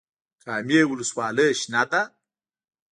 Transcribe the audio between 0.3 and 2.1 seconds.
کامې ولسوالۍ شنه ده؟